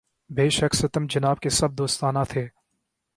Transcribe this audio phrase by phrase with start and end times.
[0.29, 2.47] بے شک ستم جناب کے سب دوستانہ تھے